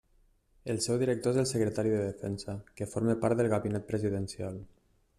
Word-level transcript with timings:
El 0.73 0.79
seu 0.85 0.97
director 1.03 1.35
és 1.37 1.41
el 1.41 1.47
Secretari 1.51 1.93
de 1.97 2.01
Defensa, 2.07 2.57
que 2.81 2.91
forma 2.97 3.19
part 3.27 3.41
del 3.43 3.55
gabinet 3.57 3.89
presidencial. 3.93 4.63